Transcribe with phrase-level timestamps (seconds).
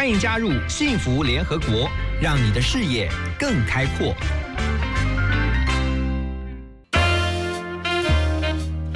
[0.00, 1.86] 欢迎加入幸福联合国，
[2.22, 3.06] 让你的视野
[3.38, 4.14] 更开阔。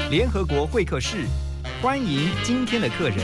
[0.09, 1.27] 联合国会客室，
[1.83, 3.19] 欢迎今天的客人。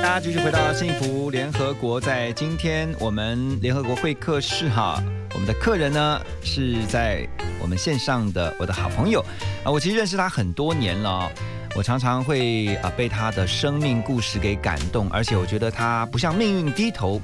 [0.00, 5.02] 大家继续回到幸福联合国，在今天我们联合国会客室哈，
[5.34, 7.28] 我们的客人呢是在
[7.60, 9.20] 我们线上的我的好朋友
[9.64, 11.28] 啊，我其实认识他很多年了，
[11.76, 17.20] 我常常会啊被他的生命故事给感动，而且我觉得他不向命运低头，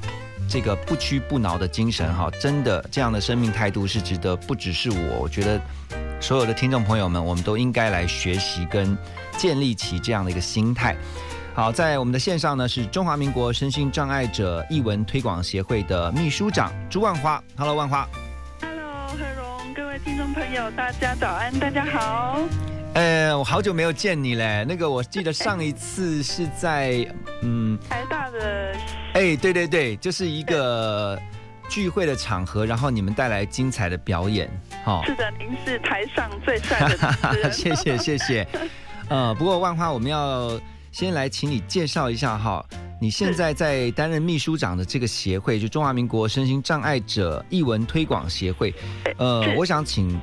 [0.47, 5.58] 这个不屈不挠的精神哈，真的这样的生命态度是值得不只是我，我觉得
[6.20, 8.95] 所有的听众朋友们，我们都应该来学习跟
[9.39, 10.95] 建立起这样的一个心态。
[11.55, 17.42] 好，在我们的线上呢是中华民国身心障碍者译文推广协会的秘书长朱万花。
[17.56, 18.06] Hello，万花。
[18.61, 22.39] Hello，何荣，各位听众朋友，大家早安，大家好。
[22.95, 24.67] 呃，我好久没有见你嘞。
[24.69, 27.07] 那个，我记得上一次是在
[27.41, 28.77] 嗯，台大的，
[29.15, 31.19] 哎，对对对，就是一个
[31.70, 34.51] 聚会的场合，然后你们带来精彩的表演。
[34.85, 37.53] 好、是的，您是台上最帅的主持人。
[37.53, 38.47] 谢谢谢谢。
[39.09, 42.63] 呃，不过万花，我们要先来请你介绍一下哈，
[43.01, 48.75] 你现在在担任秘书长的这个协会，就中华民国身心障碍者译文推广协会。
[49.17, 50.20] 呃，我想请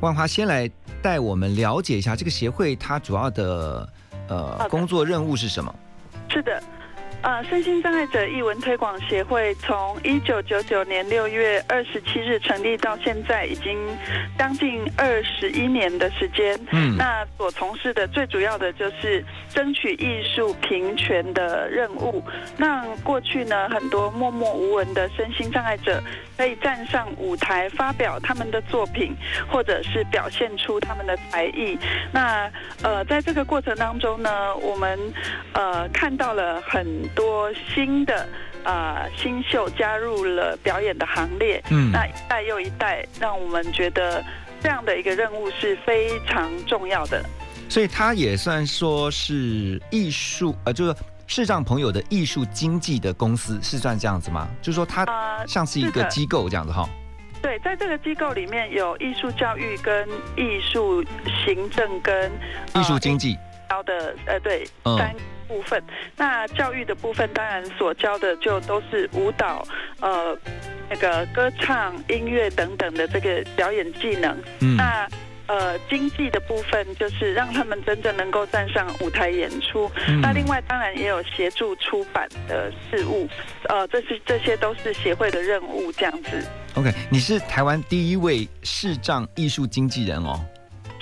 [0.00, 3.88] 万花先来带我们了解一下这个协会它主要的
[4.28, 5.74] 呃的工作任务是什么。
[6.28, 6.62] 是的。
[7.22, 13.78] 呃，身心障碍者艺文推广协会从一九九九年六月二十七日成立到现在，已经
[14.36, 16.58] 将近二十一年的时间。
[16.72, 22.22] 嗯那所从事的最主要的就是争取艺术平权的任务，
[22.58, 26.02] 让过去呢很多默默无闻的身心障碍者
[26.36, 29.14] 可以站上舞台发表他们的作品，
[29.48, 31.78] 或者是表现出他们的才艺。
[32.12, 32.50] 那
[32.82, 34.98] 呃，在这个过程当中呢，我们
[35.52, 36.84] 呃看到了很
[37.14, 38.28] 多新的
[38.64, 41.62] 呃新秀加入了表演的行列。
[41.70, 44.24] 嗯那一代又一代，让我们觉得
[44.60, 47.24] 这样的一个任务是非常重要的。
[47.68, 50.94] 所以它也算说是艺术呃，就是
[51.26, 54.46] 视障朋友的艺术经济的公司，是算这样子吗？
[54.60, 56.86] 就是说它呃，像是一个机构这样子哈。
[57.40, 60.06] 对，在这个机构里面有艺术教育、跟
[60.36, 61.02] 艺术
[61.44, 62.30] 行政、跟
[62.74, 63.36] 艺术经济，
[63.68, 65.14] 高的呃对嗯三
[65.52, 65.82] 部分。
[66.16, 69.62] 那教育的部分，当然所教的就都是舞蹈、
[70.00, 70.36] 呃
[70.88, 74.36] 那个歌唱、音乐等等的这个表演技能。
[74.60, 75.06] 嗯那
[75.48, 79.90] 呃，经济的部分就是让他们真正能够站上舞台演出。
[80.08, 83.28] 嗯那另外当然也有协助出版的事务，
[83.68, 86.42] 呃，这是这些都是协会的任务，这样子。
[86.74, 90.40] OK，你是台湾第一位视障艺术经纪人哦。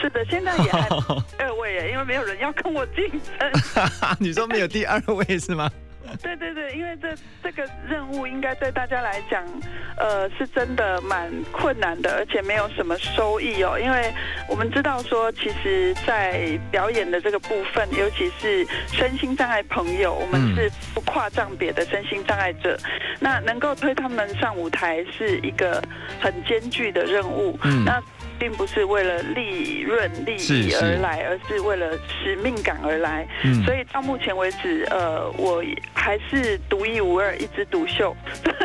[0.01, 0.89] 是的，现在也还
[1.39, 3.51] 二位耶，因为没有人要跟我竞争。
[4.19, 5.71] 你说没有第二位是吗？
[6.21, 9.45] 对对对，因为这这个任务应该对大家来讲，
[9.97, 13.79] 呃，是真的蛮困难的，而且没有什么收益哦。
[13.79, 14.13] 因为
[14.49, 22.77] 我们知道说，其实，在表演的这个部分，尤其是身心障碍朋友，我们嗯是不跨障别的身心障碍者，
[23.21, 25.81] 那能够推他们上舞台是一个
[26.21, 27.57] 很艰巨的任务。
[27.63, 28.03] 嗯那
[28.41, 33.29] 并不是为了利润、利益而来，而是为了使命感而来。
[33.45, 35.63] 嗯所以到目前为止，呃，我
[35.93, 38.17] 还是独一无二、一枝独秀，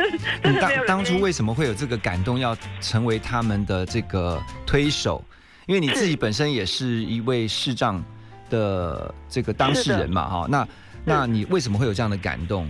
[0.42, 5.22] 当当初为什么会有这个感动，要成为他们的这个推手？
[5.66, 8.02] 因为你自己本身也是一位视障
[8.48, 10.68] 的这个当事人嘛，哈，那
[11.04, 12.66] 那你为什么会有这样的感动？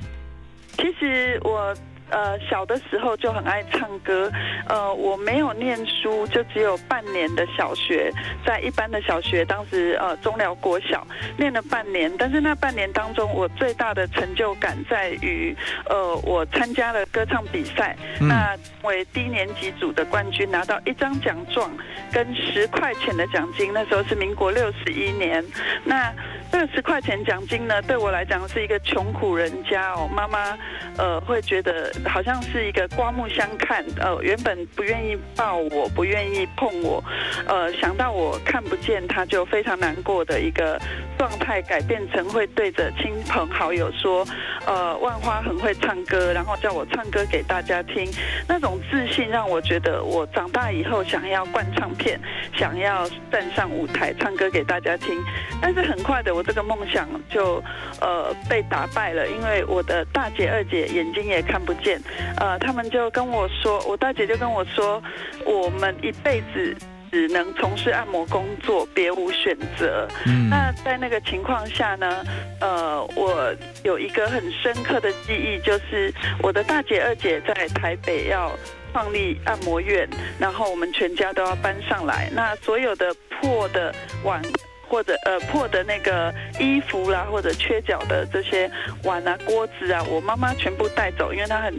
[0.76, 1.74] 其实我
[2.10, 4.30] 呃小的时候就很爱唱歌，
[4.68, 8.12] 呃我没有念书，就只有半年的小学，
[8.44, 15.56] 在一般的小学，当时呃中寮国小念了半年，但是那半年当中，我最大的成就感在于
[15.88, 18.28] 呃我参加了歌唱比赛，嗯。
[18.28, 21.70] 那为低年级组的冠军，拿到一张奖状
[22.12, 25.44] 跟十块钱的奖金，那时候是民国六十一年，
[25.84, 26.12] 那。
[26.56, 30.08] 这个十块钱奖金呢，对我来讲是一个穷苦人家哦。
[30.10, 30.56] 妈妈
[30.96, 37.04] 呃会觉得好像是一个刮目相看，呃原本不愿意抱我，不愿意碰我，
[37.46, 40.80] 呃想到我看不见他就非常难过的一个
[41.18, 44.26] 状态，改变成会对着亲朋好友说，
[44.66, 48.10] 呃万花很会唱歌，然后叫我唱歌给大家听，
[48.48, 52.18] 那种自信让我觉得我长大以后想要灌唱片，
[52.56, 55.22] 想要站上舞台唱歌给大家听，
[55.60, 57.62] 但是很快的我这个梦想就
[58.00, 62.00] 呃被打败了，因为我的大姐、二姐眼睛也看不见，
[62.38, 65.02] 呃，他们就跟我说，我大姐就跟我说，
[65.44, 66.76] 我们一辈子
[67.10, 70.08] 只能从事按摩工作，别无选择。
[70.26, 72.24] 嗯那在那个情况下呢，
[72.60, 73.52] 呃，我
[73.82, 78.52] 有一个很深刻的记忆，就是我的大姐、二姐在台北要
[78.92, 80.08] 创立按摩院，
[80.38, 82.30] 然后我们全家都要搬上来。
[82.32, 84.40] 那所有的破的碗。
[84.88, 88.70] 或者呃破的那个衣服啦，或者缺角的这些
[89.04, 91.74] 碗啊、锅子啊，我妈妈全部带走，因为她很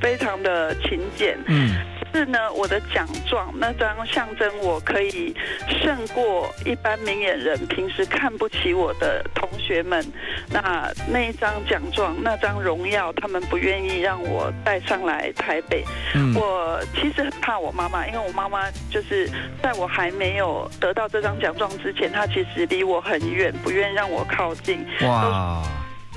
[0.00, 1.36] 非常的勤俭。
[1.46, 1.74] 嗯
[2.12, 5.34] 是呢，我的奖状那张象征我可以
[5.82, 10.04] 胜过一般明眼人平时看不起我的同学们。
[10.50, 15.84] 那那一张奖状，那张荣耀，他们不愿意让我带上来台北。
[16.14, 19.28] 嗯我其实很怕我妈妈，因为我妈妈就是
[19.62, 24.84] 在我还没有得到这张奖状之前，她其实离我很远，不愿意让我靠近。
[25.02, 25.62] 哇，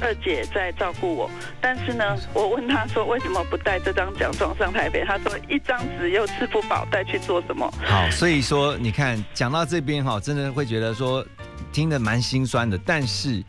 [0.02, 1.30] 二姐在照顾我，
[1.62, 5.06] 但是呢，我问她说为什么不带这张奖状上台北？
[5.06, 7.72] 她说一张纸又吃不饱，带去做什么？
[7.84, 11.26] 好，所以说你看讲到这边哈，真的会觉得说
[11.72, 13.44] 听得蛮心酸的，但是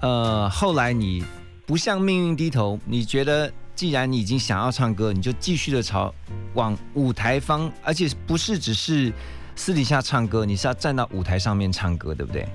[0.00, 1.24] 呃后来你
[1.66, 6.12] 不向命运低头，你觉得既然你已经想要唱歌，你就继续的朝
[6.54, 9.12] 往舞台方，而且不是只是
[9.54, 12.46] 私底下唱歌，你是要站到舞台上面唱歌，对不对？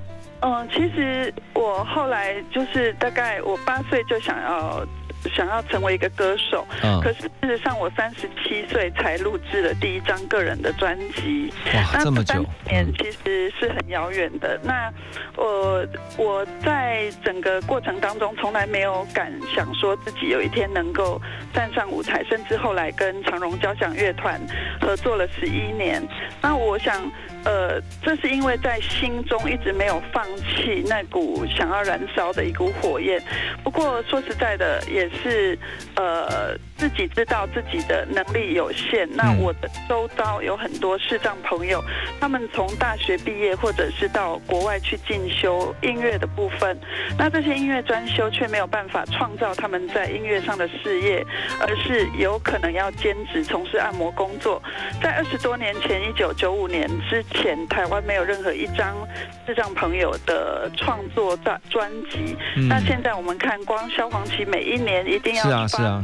[0.42, 4.86] 嗯，其实我后来就是大概我八岁就想要
[5.30, 11.52] 想要成为一个歌手，嗯可，是事实上我三十七岁才录制了第一张个人的专辑。
[11.74, 14.60] 哇，那这么久，年嗯其实是很遥远的。
[14.64, 14.92] 那
[15.36, 15.86] 我
[16.18, 21.22] 我在整个过程当中从来没有敢想说自己有一天能够
[21.54, 24.40] 站上舞台，甚至后来跟长荣交响乐团
[24.82, 26.02] 合作了十一年。
[26.42, 27.10] 那我想，
[27.44, 33.22] 呃，这是因为在心中一直没有放弃那股想要燃烧的一股火焰。
[33.64, 35.58] 不过说实在的，也是
[35.96, 39.08] 呃自己知道自己的能力有限。
[39.16, 41.84] 那嗯我的周遭有很多视障朋友，
[42.20, 46.78] 他们从大学毕业或者是到国外去进修音乐的部分，
[47.18, 51.26] 那这些音乐专修却没有办法创造他们在音乐上的事业，
[51.60, 54.62] 而是有可能要兼职从事按摩工作。
[55.02, 58.96] 在二十多年前，一九九五年之前，台湾没有任何一张
[59.46, 62.36] 视障朋友的创作大专辑。
[62.56, 66.04] 嗯那现在我们看，光萧煌奇每一年一定要是啊是啊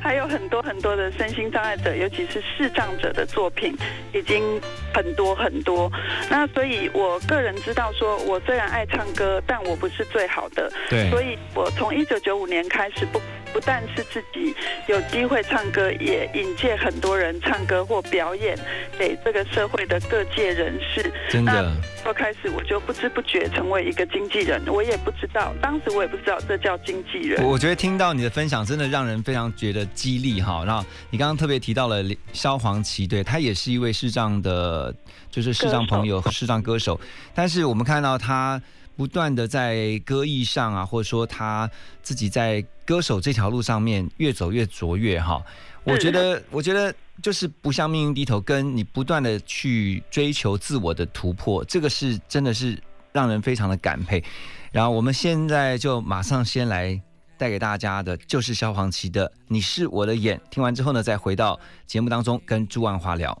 [0.00, 3.74] 还有很多很多的身心障碍者，尤其是视障者的作品，
[4.12, 4.60] 已经
[4.92, 5.90] 很多很多。
[6.30, 10.70] 那所以，我个人知道说，我虽然爱唱歌，但我不是最好的。
[10.88, 13.20] 对，所以我从一九九五年开始不。
[13.52, 14.54] 不但是自己
[14.88, 18.58] 有机会唱歌，也引荐很多人唱歌或表演
[18.98, 21.12] 给这个社会的各界人士。
[21.30, 21.72] 真的。
[22.02, 27.40] 说开始我就不知不觉成为一个经纪人，我也不知道，当时我也不知道这叫经纪人。
[27.44, 30.64] 我我觉得听到你的分享，真的让人非常觉得激励哈。
[30.66, 32.02] 然后你刚刚特别提到了
[32.32, 34.92] 萧煌奇，对他也是一位视障的，
[35.30, 36.98] 就是视障朋友和视障歌手。
[37.32, 38.60] 但是我们看到他
[38.96, 41.70] 不断的在歌艺上啊，或者说他
[42.02, 45.42] 自己在歌手这条路上面越走越卓越哈。
[45.84, 52.80] 我觉得，我觉得就是不向命运低头，跟你不断的去追求自我的突破，这个是真的是
[53.12, 54.22] 让人非常的感佩。
[54.70, 57.00] 然后我们现在就马上先来
[57.36, 60.38] 带给大家的，就是萧煌奇的《你是我的眼》。
[60.50, 63.36] 听完之后呢，再回到节目当中跟朱万华聊。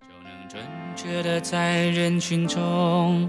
[0.00, 0.62] 就能准
[0.96, 3.28] 确的在人群中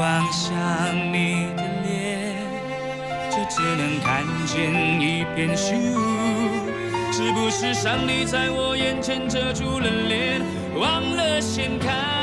[0.00, 0.56] 望向
[1.12, 2.34] 你的脸，
[3.30, 6.00] 就只能看见一片虚无。
[7.12, 10.40] 是不是上帝在我眼前遮住了脸，
[10.74, 12.19] 忘了掀开？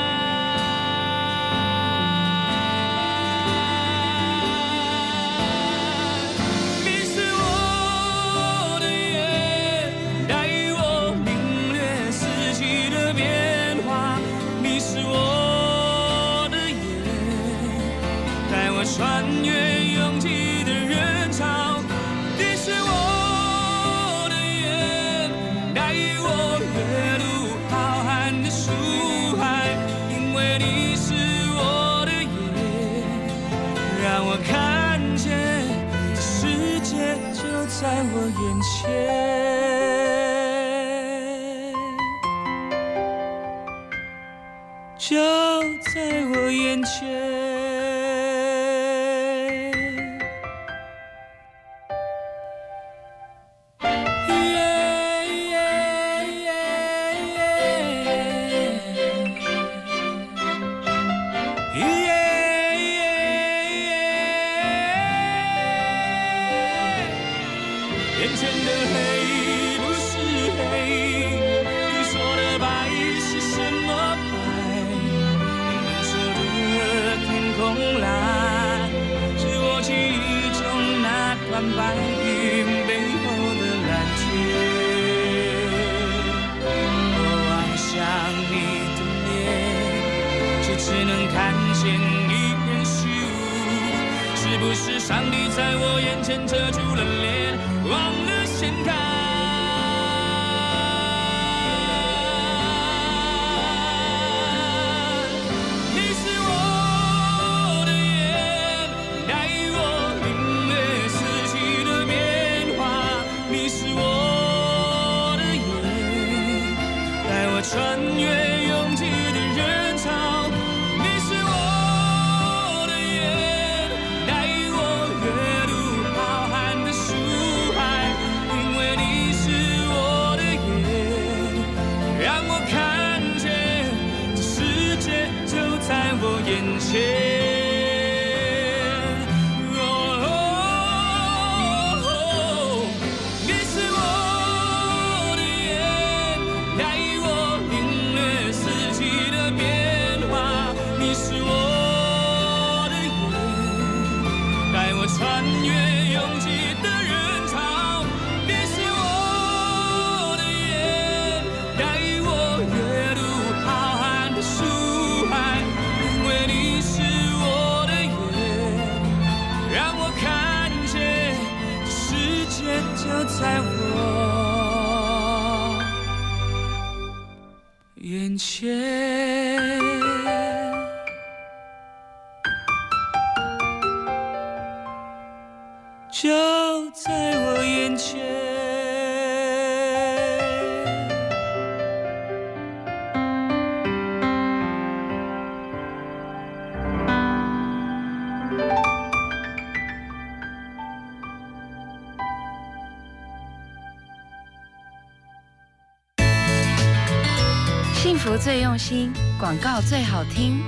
[208.78, 210.62] 用心，广告最好听。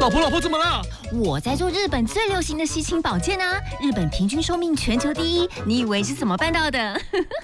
[0.00, 0.80] 老婆，老婆怎么了？
[1.12, 3.60] 我在做日本最流行的吸氢保健啊！
[3.82, 7.00] 日本平均寿命全球第一，你以为是怎么办到的？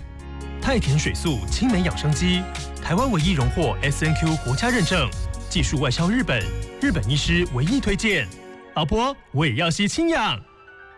[0.62, 2.40] 太田水素青梅养生机，
[2.80, 5.10] 台湾唯一荣获 S N Q 国家认证，
[5.50, 6.40] 技术外销日本，
[6.80, 8.28] 日本医师唯一推荐。
[8.74, 10.40] 老婆，我也要吸氢氧。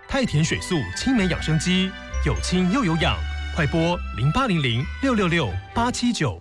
[0.07, 1.91] 太田水素青梅养生机，
[2.25, 3.19] 有氢又有氧，
[3.55, 6.41] 快播零八零零六六六八七九。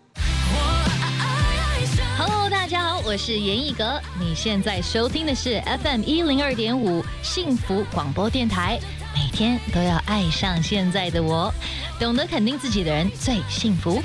[2.17, 4.01] Hello，大家好，我是严艺格。
[4.17, 8.79] 你现在收听的是 FM 一零二点五幸福广播电台。
[9.13, 11.53] 每天都要爱上现在的我，
[11.99, 14.01] 懂得肯定自己的人最幸福。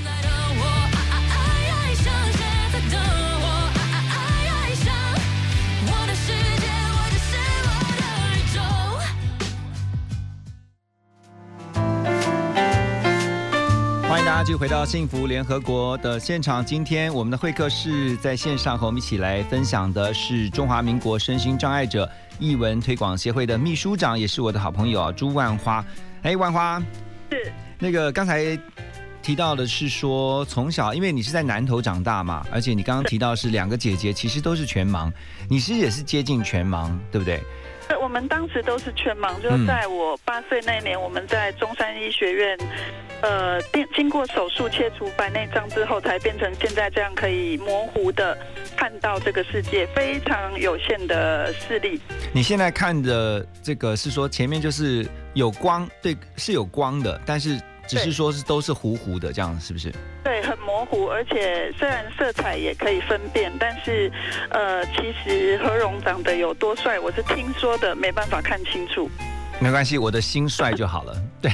[14.38, 16.64] 家继续回到幸福联合国的现场。
[16.64, 25.85] 今天我们的会客室在线上和我们一起来分享的是中华民国身心障碍者艺文推广协会的秘书长，也是我的好朋友啊朱万花。
[26.23, 26.80] 哎，万花，
[27.33, 28.57] 是那个刚才
[29.21, 35.11] 提到的是说，从小因为你是在南头长大嘛，而且你刚刚提到是两个姐姐其实都是全盲，
[35.49, 37.42] 你其实也是接近全盲，对不对？
[37.97, 42.59] 我们当时都是全盲，就是在我八岁那年，我们在中山医学院，
[43.23, 48.37] 呃，经经过手术切除白内障之后，才变成现在这样可以模糊的
[48.76, 52.00] 看到这个世界，非常有限的视力。
[52.33, 59.92] 你现在看的这个是说前面就是有光，对，是有光的，但是只是说是都是糊糊的这样，是不是？
[60.28, 64.12] 对，很模糊，而且虽然色彩也可以分辨，但是
[64.50, 69.08] 呃，其实何荣长得有多帅，我是听说的，没办法看清楚。
[69.58, 71.16] 没关系，我的心帅就好了。
[71.40, 71.50] 对，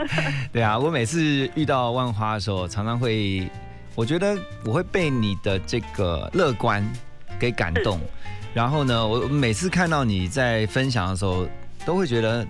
[0.54, 1.20] 对啊，我每次
[1.54, 3.46] 遇到万花的时候，常常会，
[3.94, 6.82] 我觉得我会被你的这个乐观
[7.38, 8.00] 给感动。
[8.54, 11.46] 然后呢，我每次看到你在分享的时候，
[11.84, 12.42] 都会觉得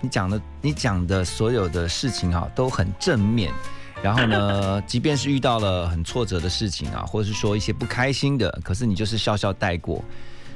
[0.00, 3.52] 你讲的你讲的所有的事情哈都很正面。
[4.02, 10.02] 然后呢， 即便是遇到了很挫折的事情啊，或者是说一些不开心的，可是你就是笑笑带过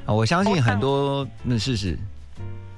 [0.05, 0.13] 啊。
[0.13, 1.97] 我相信很多那事实。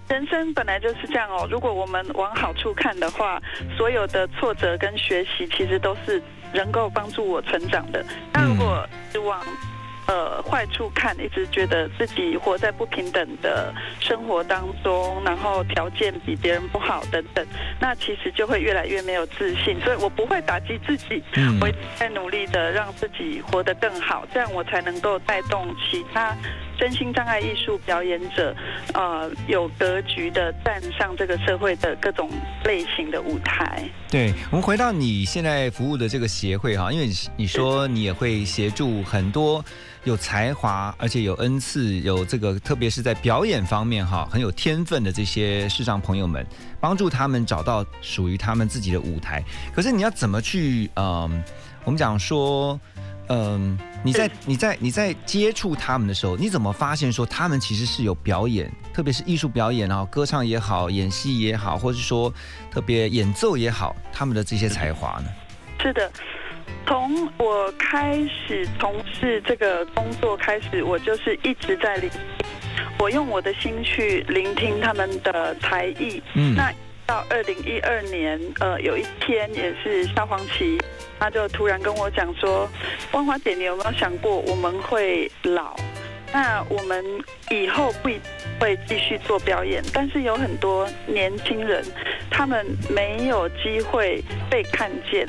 [0.07, 1.47] 人生本来就是这样哦。
[1.49, 3.41] 如果我们往好处看的话，
[3.75, 6.21] 所有的挫折跟学习其实都是
[6.53, 8.05] 能够帮助我成长的。
[8.31, 8.87] 那如果
[9.25, 9.41] 往
[10.07, 17.45] 呃坏处看，一直觉得自己活在不平等的生活当中，然后条件比别人不好等等，
[17.79, 19.79] 那其实就会越来越没有自信。
[19.81, 21.23] 所以我不会打击自己，
[21.59, 26.35] 我一直在努力的让自己活得更好，这样我才能够带动其他。
[26.77, 28.53] 身心障碍艺术表演者，
[28.93, 32.29] 呃，有格局的站上这个社会的各种
[32.65, 33.81] 类型的舞台。
[34.09, 37.07] 对，我们回到你现在服务的这个协会哈，因为
[37.37, 39.63] 你说你也会协助很多
[40.05, 46.45] 有才华而且有恩赐、有这个特别是在表演方面哈很有天分的这些视障朋友们，
[46.79, 49.43] 帮助他们找到属于他们自己的舞台。
[49.75, 50.89] 可是你要怎么去？
[50.95, 51.43] 嗯，
[51.83, 52.79] 我们讲说。
[53.27, 62.31] 嗯，你在你在你在接触他们的时候，你怎么发现说他们其实是有表演，特别是艺术表演啊，歌唱也好，演戏也好，或者是说
[62.69, 65.29] 特别演奏也好，他们的这些才华呢？
[65.81, 66.11] 是的，
[66.87, 68.15] 从我开
[68.47, 72.21] 始从事这个工作开始，我就是一直在聆听，
[72.99, 76.21] 我用我的心去聆听他们的才艺。
[76.35, 76.71] 嗯，那
[77.07, 80.77] 到二零一二年，呃，有一天也是萧煌奇。
[81.17, 82.69] 他就突然跟我讲说
[83.13, 85.75] ：“万华姐，你有没有想过我们会老？
[86.33, 87.03] 那我们
[87.49, 88.09] 以后不
[88.59, 91.83] 会继续做表演，但是有很多年轻人，
[92.29, 95.27] 他们没有机会被看见。”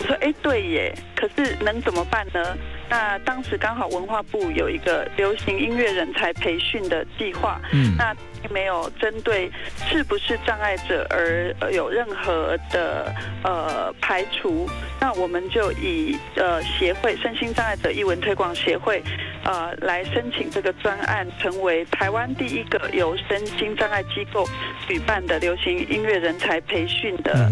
[0.00, 2.56] 我说：“哎，对耶，可是能怎么办呢？”
[2.88, 9.50] 那当时刚好文化部有一个流行音乐人才培训的计划，嗯，那并没有针对
[9.88, 14.68] 是不是障碍者而有任何的呃排除，
[15.00, 19.02] 那我们就以呃协会身心障碍者艺文推广协会
[19.44, 24.48] 呃来申请这个专案，成为台湾第一个由身心障碍机构
[24.86, 27.50] 举办的流行音乐人才培训的。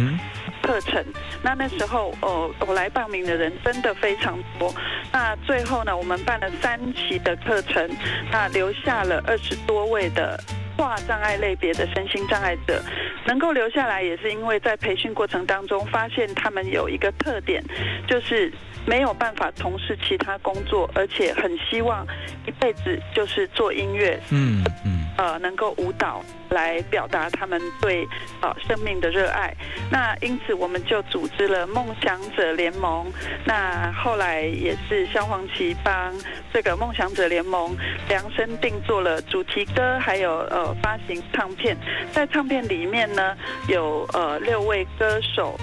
[0.66, 1.04] 课程，
[1.42, 4.74] 那那时候，呃，我来报名的人真的非常多。
[5.12, 7.88] 那最后呢，我们办了三期的课程，
[8.32, 10.36] 那留下了二十多位的
[10.76, 12.82] 跨障碍类别的身心障碍者，
[13.26, 17.62] 能够留下来，也是因为在培训过程当中发现他们有一个特点，
[18.08, 18.52] 就是
[18.86, 22.06] 没有办法从事其他工作，而且很希望
[22.46, 24.18] 一辈子就是做音乐。
[24.30, 24.96] 嗯嗯。
[25.18, 28.06] 呃，能够舞蹈来表达他们对
[28.42, 29.50] 呃生命的热爱，
[29.90, 33.10] 那因此我们就组织了梦想者联盟。
[33.46, 36.12] 那后来也是萧煌奇帮
[36.52, 37.74] 这个梦想者联盟
[38.10, 41.74] 量身定做了主题歌，还有呃发行唱片。
[42.12, 43.34] 在唱片里面呢，
[43.68, 45.58] 有呃六位歌手。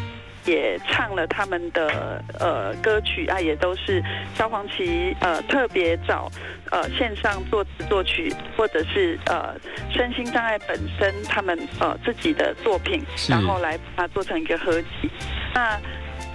[0.45, 4.03] 也唱了他们的呃歌曲啊，也都是
[4.35, 6.31] 萧煌奇呃特别找
[6.71, 9.55] 呃线上作词作曲，或者是呃
[9.91, 15.09] 身心障碍本身他们呃自己的作品，然后来把它做成一个合集。
[15.53, 15.79] 那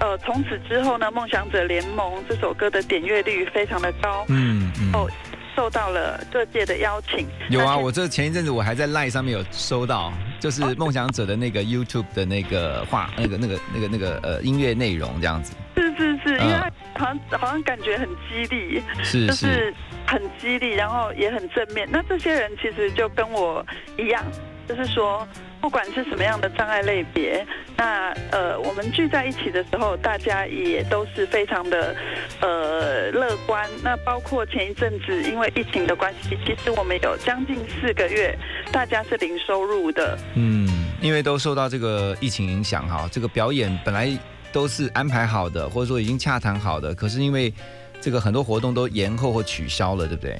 [0.00, 5.10] 呃从此之后呢，《梦想者联盟》这首歌的点阅率非常的高，嗯嗯，哦
[5.56, 7.26] 受到了各界的邀请。
[7.50, 10.12] 有啊，我这前一阵子我还在 Line 上面有收到。
[10.38, 15.54] 就是梦想者的那个 YouTube 的那个画，那个那个那个那个呃音乐内容这样子。
[15.74, 16.54] 是是是，因为
[16.94, 19.74] 好像好像感觉很激励，是就是
[20.06, 21.88] 很激励，然后也很正面。
[21.90, 23.64] 那这些人其实就跟我
[23.96, 24.24] 一样，
[24.68, 25.26] 就是说。
[25.60, 27.44] 不管是什么样的障碍类别，
[27.76, 31.96] 那呃，我们聚在一起的时候，大家也都是非常的
[32.40, 33.68] 呃乐观。
[33.82, 38.38] 那包括前一阵子因为疫情的关系，其实我们有将近四个月，
[38.70, 40.16] 大家是零收入的。
[40.36, 40.68] 嗯，
[41.00, 44.08] 因为都受到这个疫情影响哈，这个表演本来
[44.52, 47.52] 都是安排好的，或者说已经洽谈好的，可是因为
[48.00, 50.38] 这个很多活动都延后或取消了，对不对？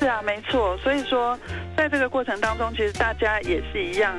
[0.00, 0.76] 是啊，没错。
[0.78, 1.38] 所以说，
[1.76, 4.14] 在这个过程当中，其实大家也是一样，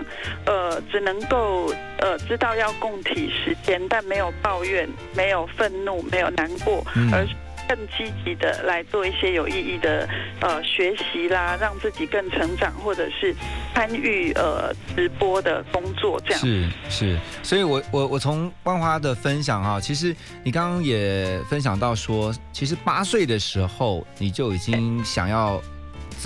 [0.45, 7.35] 呃，只能够呃知道要共体时间，但没有抱怨，没有愤怒，没有难过，而是
[7.67, 10.07] 更积极的来做一些有意义的
[10.41, 13.33] 呃学习啦，让自己更成长，或者是
[13.73, 16.39] 参与呃直播的工作这样。
[16.39, 20.13] 是是，所以我我我从万花的分享哈，其实
[20.43, 25.61] 你刚刚也分享到说，其实八岁的时候你就已经想要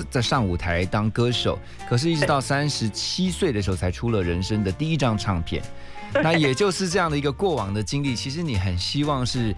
[0.10, 5.62] 在上舞台当歌手，可是一直到三十七岁的时候才出了人生的第一张唱片。
[6.24, 9.54] 那也就是这样的一个过往的经历，其实你很希望是，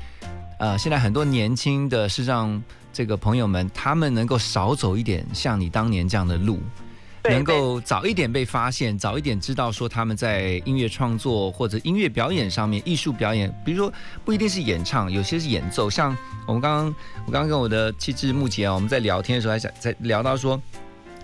[0.59, 6.86] 呃，现在很多年轻的是让这个朋友们，他们能够少走一点像你当年这样的路，对
[7.29, 13.91] 能够早一点被发现，早一点知道说他们在音乐创作或者音乐表演上面，艺术表演，比如说
[14.25, 15.89] 不一定是演唱，有些是演奏。
[15.89, 20.61] 像我们刚刚，我刚刚跟我的气质木姐啊，我们在聊天的时候还想在聊到说，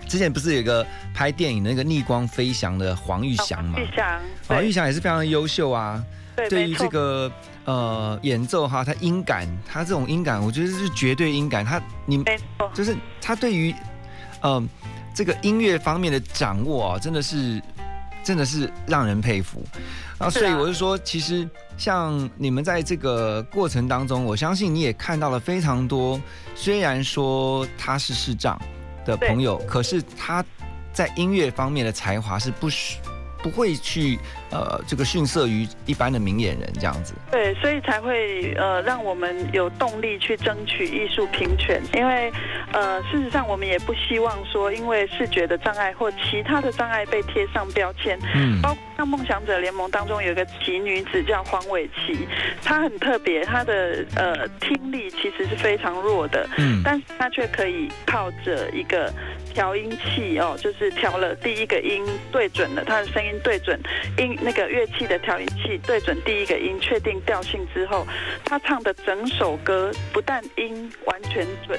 [0.08, 3.78] 之前不是有一个拍电影那个逆光飞翔的黄玉祥嘛？
[3.78, 6.02] 玉祥，黄玉对祥也是非常的优秀啊。
[6.36, 7.30] 对，对于这个
[7.64, 11.64] 呃演奏哈，他音感，他这种音感，我觉得是绝对音感。
[11.64, 12.24] 他你
[12.74, 13.72] 就是他对于
[14.46, 14.68] 嗯、
[15.14, 17.62] 这个音乐方面的掌握啊，真的是
[18.22, 19.62] 真的是让人佩服。
[20.18, 26.20] 然后所以我就说，其实像你们在这个过程当中，我相信你也看到了非常多，
[26.54, 28.60] 虽然说他是市长
[29.04, 30.44] 的朋友，可是他
[30.92, 32.98] 在音乐方面的才华是不许
[33.44, 34.18] 不会去
[34.50, 37.12] 呃这个逊色于一般的明眼人这样子。
[37.30, 42.32] 对，所以才会呃让我们有动力去争取艺术平权，因为
[42.72, 52.26] 呃事实上我们也不希望说因为视觉的障碍或其他的障碍被贴上标签，嗯包括像梦想者联盟当中有一个奇女子叫黄伟琪，
[52.62, 59.12] 她很特别，她的呃听力其实是非常弱的，嗯但是她却可以靠着一个
[59.52, 63.78] 调音器哦，就是调了第一个音对准了，她的声音对准
[64.18, 68.06] 音那个乐器的调音器对准第一个音，确定调性之后，
[68.44, 71.78] 她唱的整首歌不但音完全准，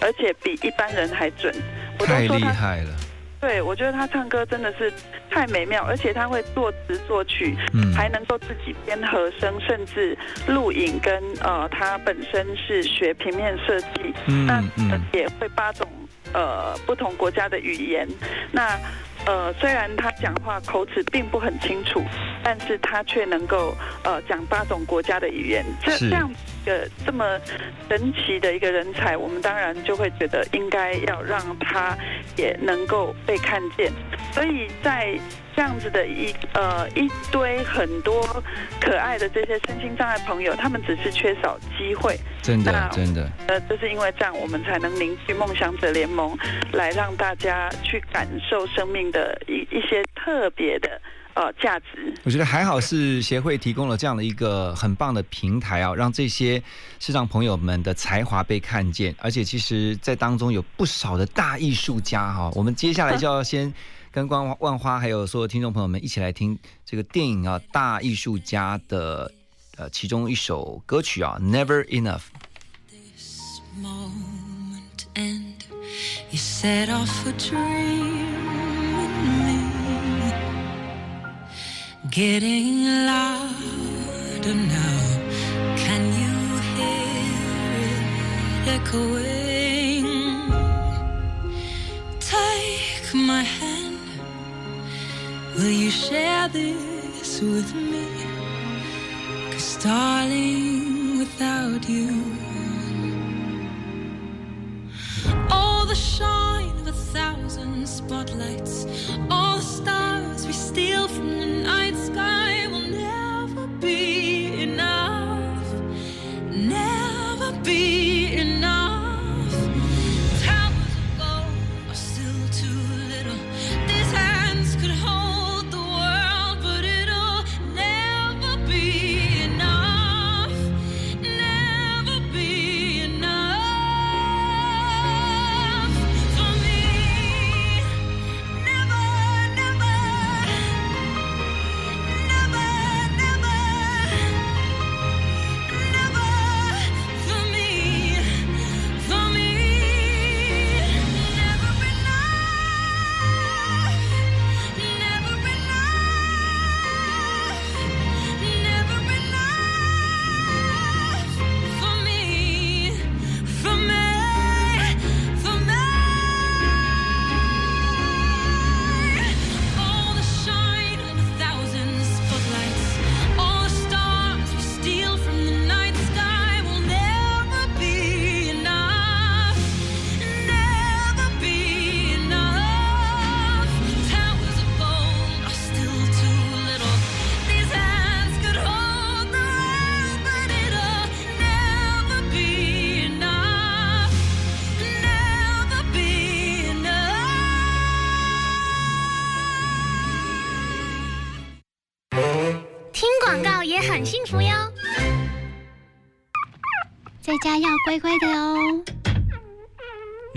[0.00, 1.52] 而且比一般人还准。
[1.98, 2.90] 我都太厉害了，
[3.42, 4.90] 对，我觉得他唱歌真的是
[5.28, 14.14] 太美妙，而且他会作词作曲，嗯还能够自己编和声，甚至录影跟呃，他本身是学平面设计，
[14.46, 14.62] 那
[15.12, 15.84] 也会八种
[16.32, 18.08] 呃不同国家的语言。
[18.52, 18.78] 那
[19.26, 22.00] 呃，虽然他讲话口齿并不很清楚，
[22.44, 23.74] 但是他却能够
[24.04, 25.64] 呃讲八种国家的语言。
[25.82, 27.38] 这这样一个这么
[27.88, 31.96] 神奇的一个人才，我们当然就会觉得应该要让他
[32.36, 33.92] 也能够被看见。
[34.32, 35.18] 所以在
[35.54, 38.42] 这样子的一呃一堆很多
[38.80, 42.18] 可爱的这些身心障碍朋友，他们只是缺少机会。
[42.40, 43.30] 真的真的。
[43.46, 46.36] 呃，就是因为这样，我们才能凝聚梦想者联盟，
[46.72, 51.00] 来让大家去感受生命的一一些特别的
[51.34, 52.14] 呃价值。
[52.24, 56.62] 我觉得还好是协会提供了这样的一个很棒的平台啊，让这些
[56.98, 63.72] 视障朋友们的才华被看见，而且其实，在当中有不少的大艺术家哈、 我们接下来就要先
[64.10, 69.32] 跟光万花还有所有听众朋友们一起来听这个电影啊《大艺术家》的
[69.76, 72.18] 呃其中一首歌曲啊，《Never Enough》。
[73.80, 75.64] moment and
[76.30, 78.71] you set off a dream
[82.12, 84.98] getting louder now
[85.78, 86.34] can you
[86.76, 90.06] hear it echoing?
[92.20, 93.98] Take my hand.
[95.56, 98.06] Will you share this with me?
[99.50, 102.42] Cause darling without you
[105.50, 106.81] all the shine
[107.12, 108.86] thousand spotlights,
[109.30, 112.51] all the stars we steal from the night sky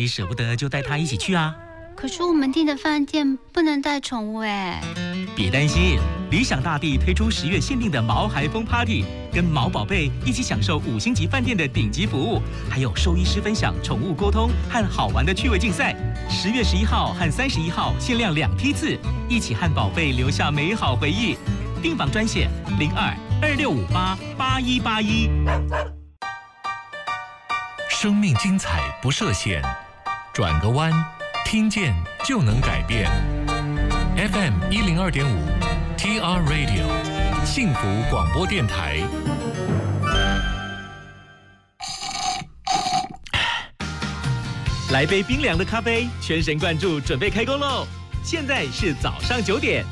[0.05, 1.55] 你舍不得就带它一起去啊？
[1.95, 4.79] 可是我们订的饭店不能带宠物哎。
[5.35, 5.97] 别担心，
[6.29, 12.39] 理想大地推出十月限定的毛孩风 Party，跟毛宝贝一起享受五星级饭店的顶级服务，
[12.69, 15.95] 还有兽医师分享宠物沟通和好玩的趣味竞赛。
[16.29, 18.95] 十月十一号和三十一号限量两批次，
[19.27, 21.35] 一起和宝贝留下美好回忆。
[21.81, 25.31] 订房专线零二二六五八八一八一。
[27.89, 29.63] 生命精彩不设限，
[30.35, 30.91] 转个弯，
[31.45, 31.95] 听见
[32.25, 33.09] 就能改变。
[34.17, 35.39] FM 一零二点五
[35.97, 37.79] ，TR Radio，幸福
[38.11, 38.97] 广播电台。
[44.91, 47.87] 来杯冰凉的咖啡，全神贯注，准备开工喽！
[48.21, 49.85] 现在是早上九点。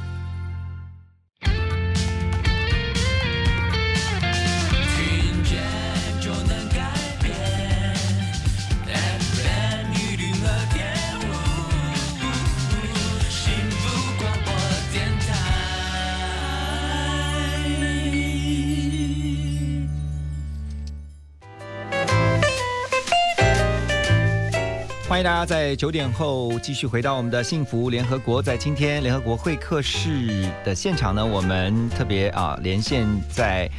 [25.46, 28.42] 在九点后继续回到我们的幸福联合国。
[28.42, 33.70] 在今天联合国会客室的现场呢，我们特别啊连线在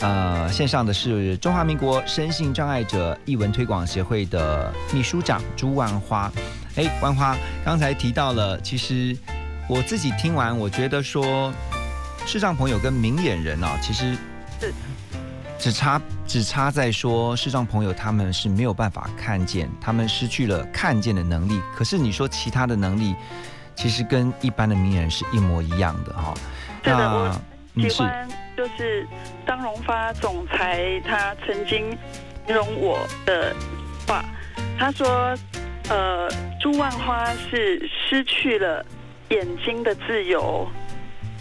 [0.00, 6.30] 呃线上的是中华民国身心障碍者译文推广协会的秘书长朱万花。
[6.76, 9.16] 哎，万花刚才提到了，其实
[9.68, 11.52] 我自己听完，我觉得说
[12.26, 14.16] 视障朋友跟明眼人啊，其实
[14.60, 14.74] 是
[15.58, 21.60] 只差只差在说视障朋友他们是没有办法看见，他们失去了看见的能力。
[21.74, 23.14] 可是你说其他的能力，
[23.74, 26.34] 其实跟一般的名人是一模一样的哈。
[26.82, 27.40] 是的，我
[27.74, 29.06] 嗯是喜欢就是
[29.46, 31.96] 张荣发总裁他曾经
[32.46, 33.54] 形容我的
[34.06, 34.24] 话，
[34.78, 35.36] 他说
[35.88, 36.28] ：“呃，
[36.60, 38.84] 朱万花是失去了
[39.28, 40.66] 眼睛的自由，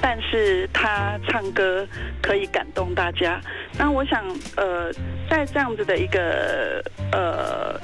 [0.07, 1.83] 但是他唱歌
[2.21, 3.41] 可以感动大家。”
[3.75, 4.23] 那我想，
[4.55, 4.93] 呃，
[5.27, 7.81] 在这样子的一个呃。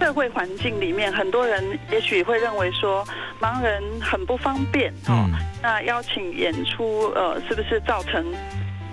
[0.00, 3.02] 社会环境里面，很多人也许会认为说
[3.40, 5.24] 盲人很不方便哦。
[5.32, 8.22] 嗯那邀请演出，呃，是不是造成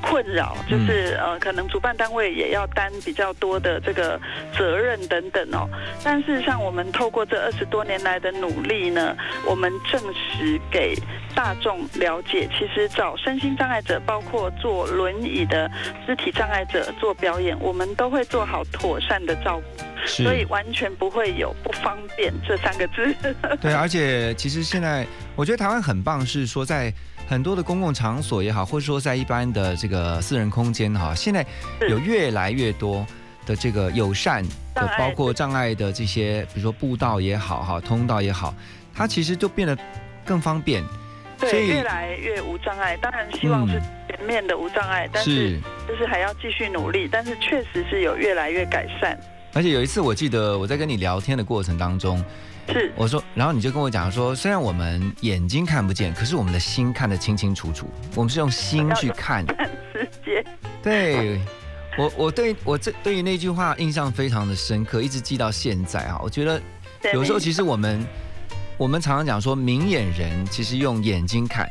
[0.01, 0.55] 困扰？
[0.69, 4.17] 就是呃，可能主办单位也要担比较多的这个
[4.57, 5.67] 责任等等哦。
[6.01, 9.13] 但事实上，我们透过这二十多年来的努力呢，
[9.45, 10.95] 我们证实给
[11.31, 15.69] 大众了解，其实找身心障碍者，包括坐轮椅的
[16.05, 23.15] 肢体障碍者做表演，我们都会做好妥善的照顾，所以完全不会有不方便这三个字。
[23.61, 26.93] 对，而且其实现在我觉得台湾很棒，是说在
[27.27, 31.45] 很多的公共场所也好，或者说在一般的这个私人空间哈，现在
[31.89, 33.05] 有越来越多
[33.45, 34.43] 的这个友善
[34.75, 38.53] 的包括障碍的这些，比如说步道也好哈，通道也好，
[38.93, 39.77] 它其实就变得
[40.25, 40.83] 更方便。
[41.41, 42.95] 所对，以越来越无障碍。
[42.97, 47.09] 当然希望是嗯全面的无障碍，但是是，就是还要继续努力。
[47.11, 49.19] 但是确实是有越来越改善。
[49.53, 52.23] 而且有一次我记得我在跟你聊天的过程当中，
[52.69, 59.45] 是我说，然后你就跟我讲说，虽然我们眼睛看不见，可是我们的心看得清清楚楚，我们是用心去看。
[59.45, 60.45] 看世界，
[60.81, 61.41] 对
[61.97, 66.17] 我，我对我这对于那句话印象非常的深刻，一直记到现在啊。
[66.23, 66.61] 我觉得
[67.13, 68.05] 有时候其实我们
[68.81, 71.69] 我们常常讲说明眼人其实用眼睛看，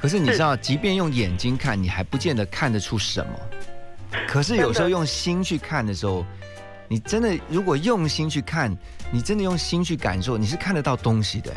[0.00, 3.32] 可是你知道，即便用眼睛看，你还不见得看得出什么。
[4.26, 6.24] 可是有时候用心去看的时候，
[6.88, 8.74] 你真的如果用心去看，
[9.10, 11.54] 你真的用心去感受，你是看得到东西的。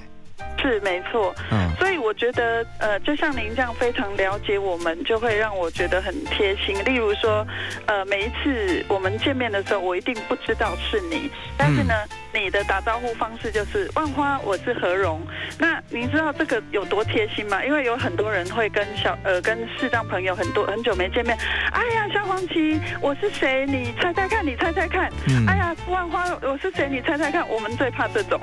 [0.70, 1.34] 是没错。
[1.52, 6.76] 嗯，所以我觉得，呃，就像您这样非常了解我们，就会让我觉得很贴心。
[6.86, 7.46] 例如说，
[7.88, 11.94] 呃，每一次我们见面的时候，我一定不知道是你，但是呢，
[12.34, 15.22] 你的打招呼方式就是“万花，我是何荣”。
[15.58, 17.64] 那您知道这个有多贴心吗？
[17.66, 21.36] 因为有很多人会跟小呃跟视障朋友很多很久没见面，
[21.72, 23.66] 哎呀，萧煌奇，我是谁？
[23.66, 25.10] 你猜猜看，你猜猜看。
[25.28, 26.88] 嗯哎呀，万花，我是谁？
[26.90, 27.48] 你猜猜看。
[27.50, 28.40] 我们最怕这种。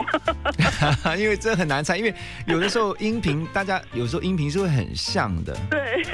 [1.17, 2.13] 因为这很难猜，因为
[2.47, 5.57] 有的时候音频大家有时候音频是会很像的。
[5.71, 6.05] 对。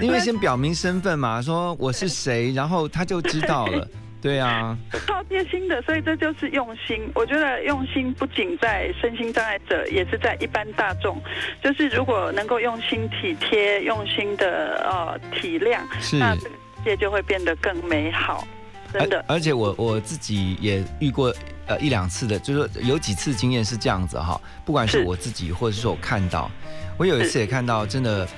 [0.00, 3.86] 因为先表明身份嘛，说我是谁，然后他就知道了。
[4.22, 7.10] 对啊，超贴心的，所以这就是用心。
[7.12, 11.20] 我觉得用心不仅在身心障碍者，也是在一般大众。
[11.60, 18.46] 就是如果能够用心体贴、用心的呃体谅，是那这个世界就会变得更美好。
[18.92, 21.34] 真的，而而且我我自己也遇过
[21.66, 26.50] 呃一两次的，就是说有几次经验是这样子哈，不管是是我自己或者是说我看到，
[26.98, 28.28] 我有一次也看到真的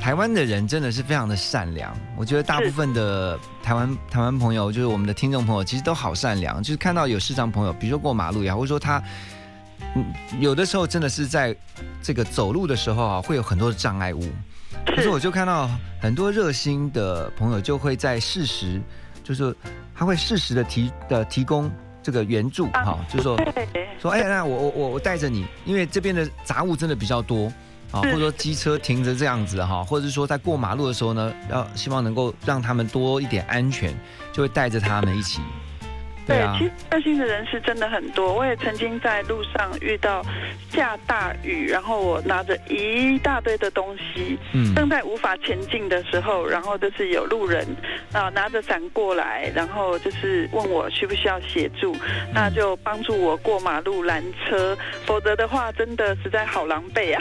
[0.00, 6.62] 台湾的人真的是非常的善良，我觉得大部分的台湾台湾朋友，就是我们的听众朋友，其实都好善良。
[6.62, 9.02] 就是看到有视障朋友，比如说过马路也好，或者说他，
[9.94, 10.04] 嗯，
[10.40, 11.54] 有的时候真的是在
[12.02, 14.22] 这个走路的时候啊，会有很多的障碍物。
[14.86, 15.68] 可是我就看到
[16.00, 18.80] 很多热心的朋友就会在适时，
[19.32, 19.54] 就是
[19.94, 21.70] 他会适时的提的提供
[22.02, 23.38] 这个援助，哈，就是说
[24.00, 27.52] 说，哎，那我我我我带着你，因为这边的杂物真的比较多。
[27.92, 33.92] 啊，或者说机车停着这样子哈，或者是说在过马路的时候呢，要希望能够让他们多一点安全，
[34.32, 35.40] 就会带着他们一起。
[36.30, 38.32] 对，其实热心的人是真的很多。
[38.32, 40.24] 我也曾经在路上遇到
[40.70, 47.66] 下大雨，然后我拿着一大堆的东西，嗯，正在无法前进的时候，然后就是有路人
[48.12, 51.96] 啊拿着伞过来，然后就是问我需不需要协助，
[52.32, 57.16] 那就帮助我过马路拦车，否则的话真的实在好狼狈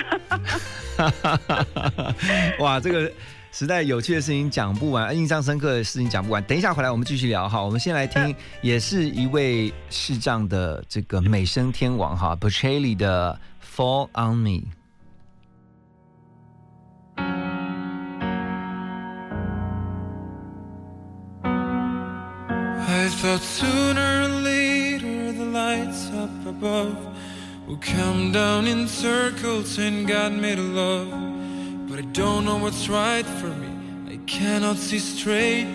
[0.98, 1.20] 啊！
[2.60, 3.12] 哇，这个。
[3.52, 6.42] 时代有趣的事情讲不完，印象深刻的事情讲不完。
[6.44, 7.62] 等一下回来我们继续聊哈。
[7.62, 13.40] 我们先来听，也是一位视障的这个美声天王哈 b o c h e l l i 的
[13.76, 14.50] 《Fall on Me》。
[22.92, 23.08] I
[32.02, 33.70] don't know what's right for me.
[34.08, 35.68] I cannot see straight.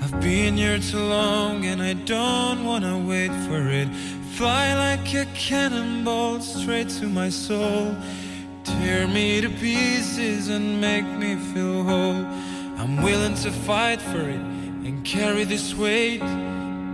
[0.00, 3.88] I've been here too long and I don't wanna wait for it.
[4.36, 7.96] Fly like a cannonball straight to my soul.
[8.64, 12.24] Tear me to pieces and make me feel whole.
[12.78, 14.44] I'm willing to fight for it
[14.86, 16.20] and carry this weight.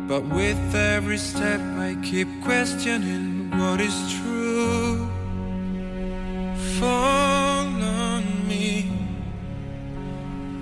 [0.08, 5.08] But with every step, I keep questioning what is true.
[6.78, 7.52] Fall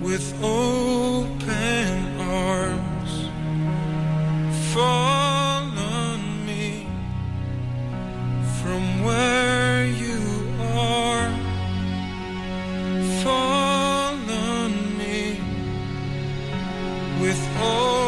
[0.01, 3.29] with open arms.
[4.73, 6.87] Fall on me
[8.61, 10.19] from where you
[10.73, 11.29] are.
[13.23, 15.39] Fall on me
[17.21, 18.00] with all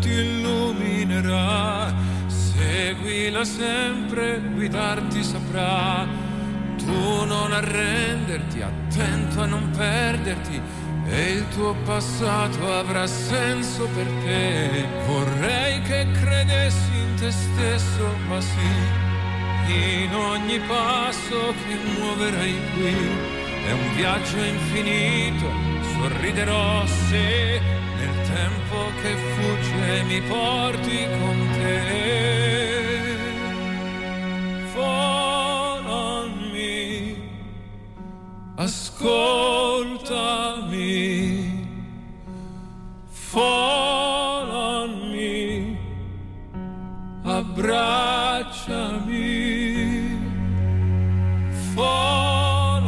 [0.00, 1.94] ti illuminerà,
[2.26, 6.06] seguila sempre, guidarti saprà.
[6.76, 10.60] Tu non arrenderti, attento a non perderti,
[11.08, 14.84] e il tuo passato avrà senso per te.
[15.06, 18.94] Vorrei che credessi in te stesso, ma sì,
[19.72, 22.94] in ogni passo che muoverai qui.
[23.66, 25.50] È un viaggio infinito,
[25.94, 31.80] sorriderò se nel tempo che fugge mi porti con te.
[34.74, 36.04] Volami,
[38.56, 39.24] ascoltami,
[43.32, 44.66] volami,
[47.24, 48.64] abbracciami,
[51.74, 52.86] volami,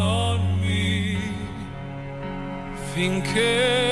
[2.93, 3.88] finché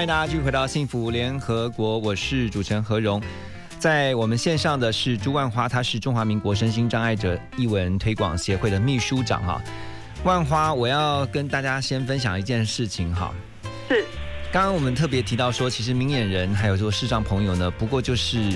[0.00, 3.22] 欢迎大家继续回到幸福联合国，我是主持人何荣。
[3.78, 9.60] 在我们线上的是朱万花，她是中华民国身心障碍者译文推广协会的秘书长哈。
[10.24, 13.30] 万花，我要跟大家先分享一件事情哈。
[13.90, 14.06] 是，
[14.50, 18.54] 刚刚我们特别提到说，其实明眼人还有说视障朋友呢，不过就是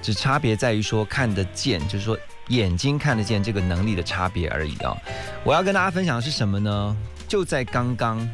[0.00, 2.16] 只差别在于说看得见，就是说
[2.50, 4.96] 眼睛看得见这个能力的差别而已啊。
[5.42, 6.96] 我要跟大家分享的是什么呢？
[7.26, 8.24] 就在刚刚。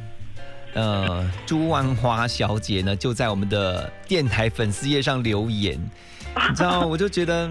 [0.75, 5.79] 呃，朱万花小姐呢，就在我们的电台粉丝页上留言，
[6.51, 7.49] 你知道，我就觉得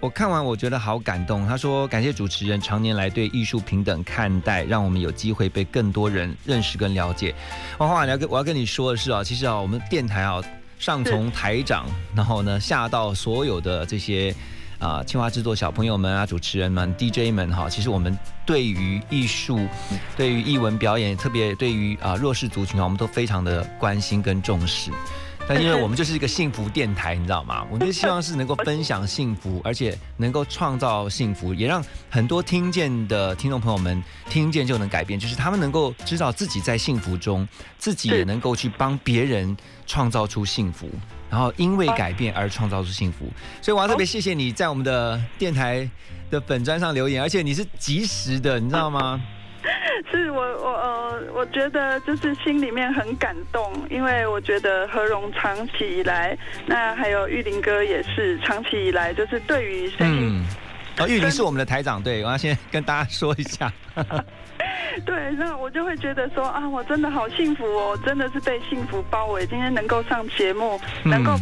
[0.00, 1.46] 我看完我觉得好感动。
[1.46, 7.34] 她说感谢主持人常年来对艺术平等看待，让我们有机会被更多人认识跟了解。
[7.78, 10.42] 万花，你要跟我要跟你说的是啊，其实啊，我们电台啊，
[10.78, 11.84] 上从台长，
[12.16, 14.34] 然后呢下到所有的这些。
[14.82, 19.60] 啊，青蛙制作小朋友们啊，主持人们、DJ 们哈，其实我们对于艺术、
[20.16, 24.90] 对于艺文表演，特别对于啊弱势族群啊，我们都非常的关心跟重视。
[25.48, 27.66] 但因为我们就是一个幸福电台，你知道吗？
[27.70, 39.54] 我们就希望是能够分享幸福，而且能够创造幸福，也让很多听见的听众朋友们听见就能改变，就是他们能够知道自己在幸福中，自己也能够去帮别人
[39.86, 40.88] 创造出幸福。
[41.28, 43.26] 然后因为改变而创造出幸福，
[43.60, 45.88] 所以我要特别谢谢你在我们的电台
[46.30, 49.20] 的本专上留言，而且你是及时的，你知道吗？
[50.10, 56.36] 是我我呃，我觉得就是心里面很感动，因为我觉得何荣长期以来，
[56.66, 60.44] 那还有玉林哥也是长期以来，就是对于声音，
[60.98, 63.72] 哦，玉林是我们的台长， 对我要先跟大家说一下。
[65.06, 69.46] 对，那我就会觉得说啊，我真的好幸福哦，真的是被幸福包围。
[69.46, 71.32] 今天能够上节目，能够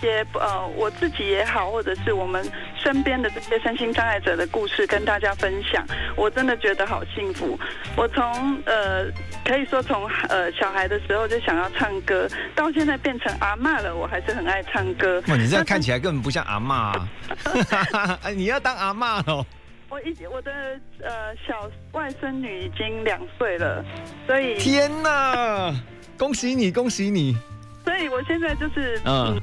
[0.00, 2.44] 些呃我自己也好，或者是我们
[2.82, 5.84] 身边的这些身心障碍者的故事跟大家分享，
[6.16, 7.58] 我真的觉得好幸福。
[7.96, 8.24] 我从
[8.64, 9.06] 呃
[9.44, 15.22] 可以说从呃小孩的时候就想要唱歌，到现在变成阿妈了，我还是很爱唱歌。
[15.28, 16.92] 哇，你这样看起来根本不像阿妈，
[18.22, 19.44] 哎，你要当阿妈哦。
[19.88, 20.50] 我一我的
[21.00, 23.84] 呃小外甥女已经两岁了，
[24.26, 25.72] 所以天哪，
[26.18, 27.36] 恭喜你，恭喜你！
[27.84, 29.40] 所以我现在就是嗯，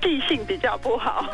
[0.00, 1.24] 记性比较不好。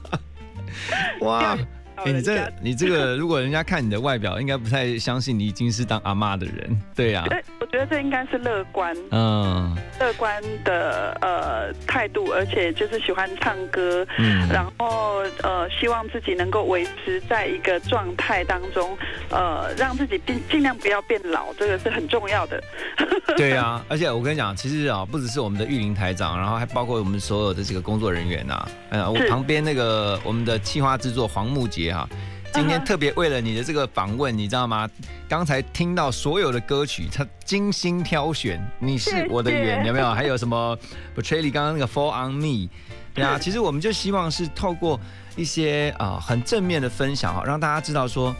[1.20, 1.56] 哇！
[2.04, 7.24] 哎，你这你这个，如果人家看你的外表，应该不太相信你已经是当阿妈的人，对呀？
[7.30, 18.96] 对，我觉得这应该是乐观，嗯，乐观的呃态度，而且就是喜欢唱歌，嗯，然后呃，希望自己能够维持在一个状态当中，
[19.30, 22.62] 呃，让自己尽尽量不要变老，这个是很重要的。
[23.36, 31.93] 对啊，而且我跟你讲，其实啊，不只是我们的玉林台长，然后还包括我们所有的这个工作人员呐，嗯，我旁边那个我们的企划制作黄木杰。
[31.94, 32.08] 哈，
[32.52, 34.90] 今天特别为了你的这个访问，你知道吗？
[35.28, 38.60] 刚才听到所有的歌曲，他精心挑选。
[38.80, 40.12] 你是我的缘，有没有？
[40.12, 40.76] 还有什么
[41.14, 42.68] b e t r a y 刚刚那个 Fall on Me，
[43.14, 43.38] 对啊。
[43.40, 44.98] 其实我们就希望是透过
[45.36, 48.34] 一些啊很正面的分享哈，让大家知道说，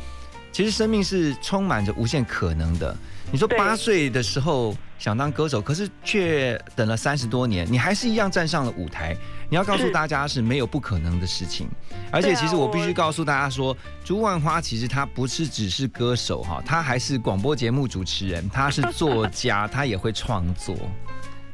[0.51, 2.95] 其实生命是充满着无限可能的。
[3.33, 9.17] 你说八岁的时候想当歌手，可是却等了三十多年，你还是一样站上了舞台。
[9.55, 11.69] 你要告诉 大家是没有不可能的事情，
[12.11, 20.77] 而且其实我必须告诉大家说，朱万花其实她不是只是歌手哈，她还是广播节目主持人，她是作家，她也会创作。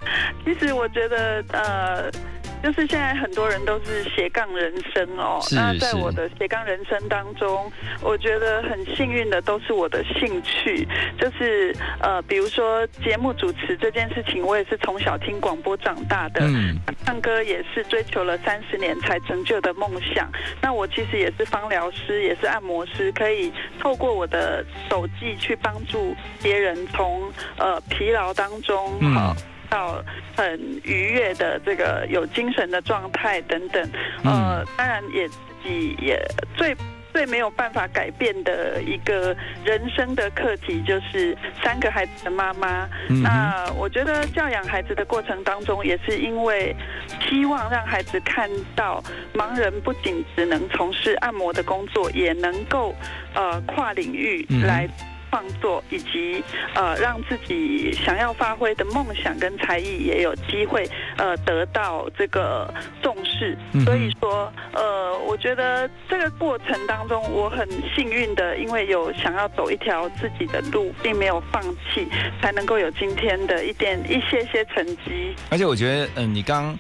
[0.45, 2.11] 其实我觉得呃。
[2.63, 7.73] 就是现在很多人都是斜杠人生哦，那在我的斜杠人生当中，
[8.03, 10.87] 我觉得很幸运的都是我的兴趣，
[11.19, 16.77] 就是呃，比如说节目主持这件事情，我也是从小听广播长大的，嗯
[17.07, 20.31] 唱歌也是追求了三十年才成就的梦想。
[20.61, 29.35] 那我其实也是芳疗师，也是按摩师，可以透过我的手技去帮助别人从呃疲劳当中好。
[29.71, 30.05] 到
[30.37, 33.91] 很愉悦的这个有精神的状态等等，
[34.25, 36.21] 呃，当然也自己也
[36.57, 36.77] 最
[37.13, 42.89] 最没有办法改变的一个人生的课题，就是三个孩子的妈妈。
[43.23, 46.75] 那我觉得教养孩子的过程当中，也是因为
[47.29, 49.03] 希望让孩子看到
[49.35, 52.95] 盲人不仅只能从事按摩的工作，也能够
[53.35, 54.89] 呃跨领域来。
[55.31, 56.43] 创作以及
[56.75, 63.57] 呃，让自己想要发挥的梦想跟才艺也有机会呃得到这个重视。
[63.85, 72.07] 所以说呃，我觉得这个过程当中我很幸运的，因为有想要走一条自己的路，并没有放弃，
[72.43, 75.35] 才能够有今天的一点一些些成绩。
[75.51, 76.77] 而且我觉得，嗯，你刚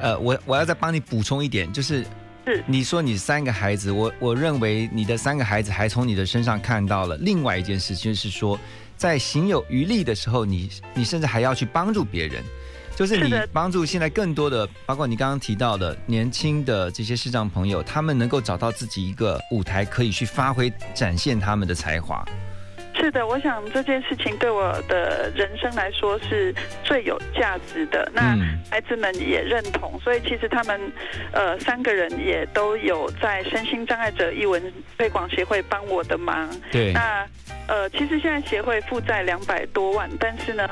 [0.00, 2.04] 呃，我我要再帮你补充一点，就是
[2.46, 8.58] 是你说你三个孩子，我我认为你的三个孩子还从你的身上看到了另外一件事，情是说，
[8.96, 12.42] 在行有余力的时候，你你甚至还要去帮助别人，
[12.94, 22.24] 就是你帮助现在更多的，包括你刚刚提到的年轻的这些视障朋友，他们能够找到自己一个舞台，可以去发挥展现他们的才华。
[23.04, 28.10] 是的，我想这件事情对我的人生来说是最有价值的。
[28.14, 30.80] 那嗯孩子们也认同，所以其实他们
[31.30, 36.48] 呃三个人也都有在身心障碍者译文推广协会帮我的忙。
[36.72, 37.26] 对那
[37.68, 40.66] 呃，其实现在协会负债两百多万，但是呢。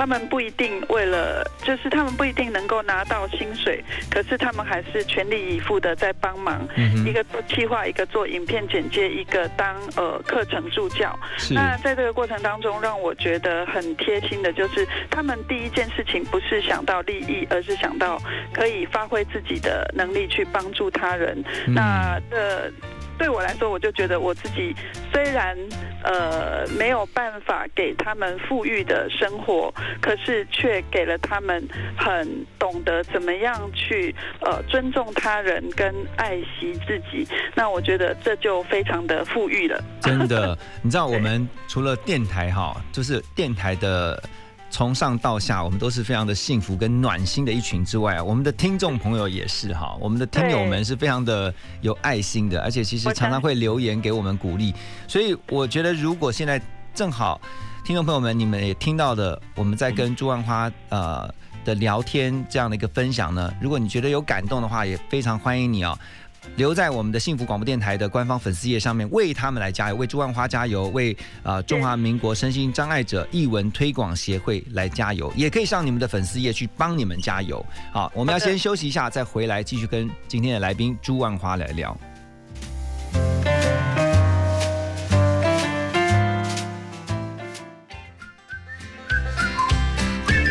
[0.00, 6.66] 他们不一定为了，就是他们不一定能够拿到薪水，可是他们还是全力以赴的在帮忙。
[6.78, 11.14] 嗯一个做企划，一个做影片剪接，一个当呃课程助教。
[11.50, 18.18] 那在这个过程当中，让我觉得很贴心的，就是他们第一件事情不是想到利益，而是想到
[18.54, 21.36] 可以发挥自己的能力去帮助他人。
[21.66, 22.72] 嗯那这
[23.20, 24.74] 对我来说，我就觉得我自己
[25.12, 25.54] 虽然
[26.02, 31.62] 呃没有办法给他们富裕的生活，可是却给了他们
[31.98, 37.28] 很懂得怎么样去呃尊重他人跟爱惜自己。
[37.54, 39.78] 那我觉得这就非常的富裕了。
[40.00, 44.20] 真的，你知道我们除了电台哈，就是电台的。
[44.70, 54.72] 从上到下，我们都是非常的幸福跟暖心的一群之外，我们的听众朋友也是哈，我们的听友们是非常的有爱心的，而且其实常常会留言给我们鼓励，
[55.08, 56.60] 所以我觉得如果现在
[56.94, 57.40] 正好
[57.84, 61.28] 听众朋友们你们也听到的，我们在跟朱万花呃
[61.64, 65.98] 的聊天这样的一个分享呢，如果你觉得有感动的话，也非常欢迎你哦。
[66.56, 77.64] 留在我们的幸福广播电台的官方粉丝页上面，为他们来加油，为朱万花加油，为呃中华民国身心障碍者译文推广协会来加油，也可以上你们的粉丝页去帮你们加油。
[77.92, 81.96] 好，我们要先休息一下，再回来继续跟今天的来宾朱万花来聊。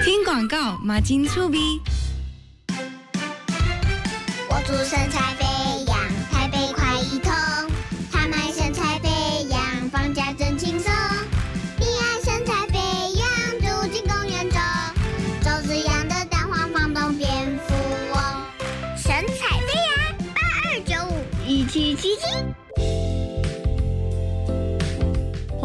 [0.03, 1.57] 听广告，马金粗逼。
[4.51, 5.35] 我祝身材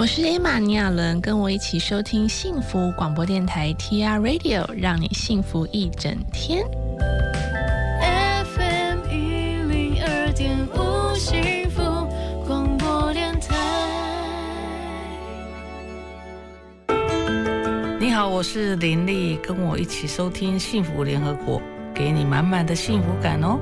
[0.05, 6.63] 我是 Emma 尼亚伦，跟我一起收听幸福广播电台 TR Radio，让你幸福一整天。
[8.45, 11.81] FM 一零二点五幸福
[12.47, 13.57] 广播电台。
[17.99, 21.63] 你好，我是林丽，跟我一起收听幸福联合国，
[21.95, 23.59] 给你满满的幸福感哦。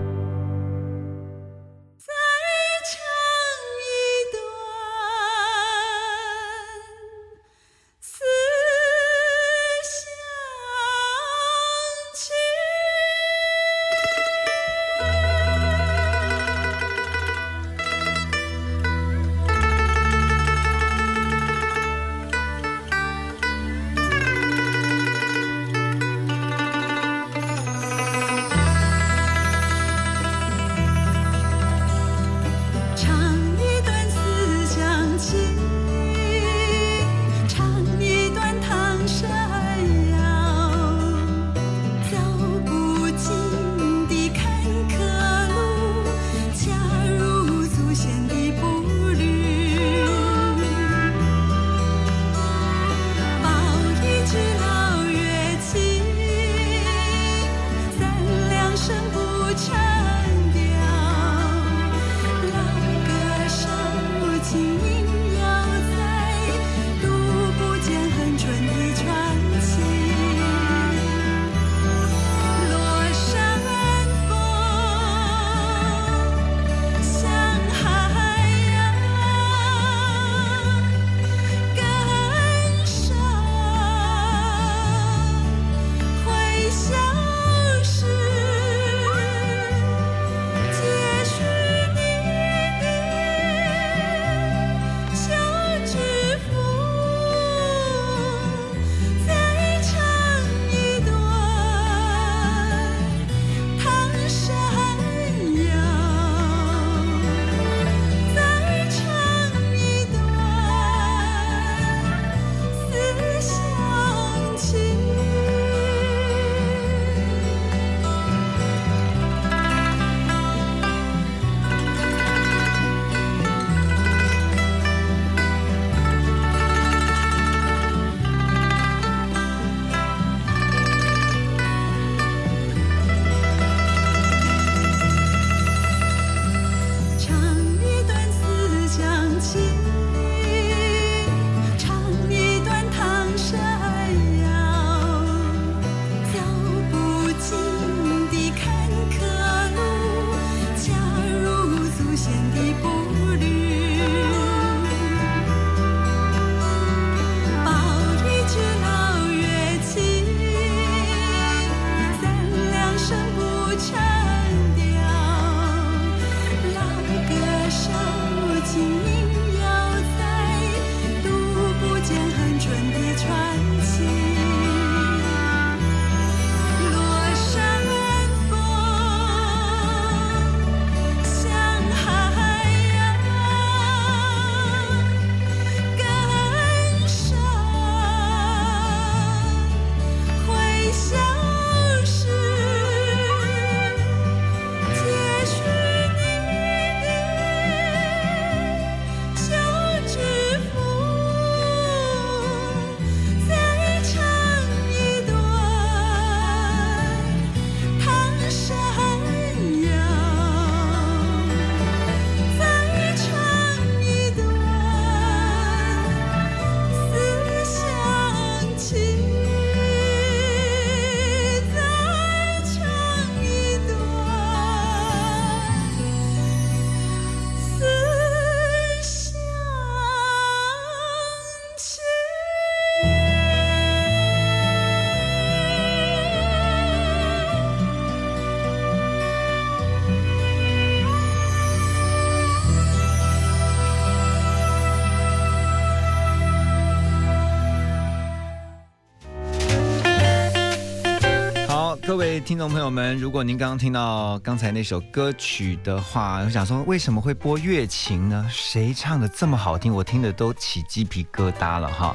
[252.44, 258.46] 听众朋友们，如果您刚刚听到刚才那首歌曲的话，我想说为什么会播月琴呢？
[258.50, 259.94] 谁唱的这么好听？
[259.94, 262.14] 我听的都起鸡皮疙瘩了哈。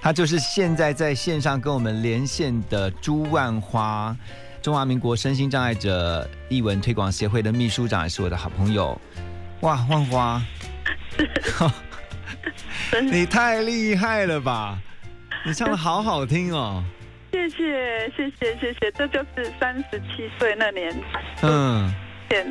[0.00, 4.14] 他就是现在在线上跟我们连线的朱万花，
[4.60, 9.00] 中华民国身心障碍者艺文推广协会的秘书长，也是我的好朋友。
[9.60, 10.42] 哇，万花，
[13.10, 14.78] 你太厉害了吧！
[15.46, 16.84] 你唱的好好听哦。
[17.32, 20.94] 谢谢谢谢谢谢，这就是三十七岁那年，
[21.42, 21.90] 嗯，
[22.28, 22.46] 片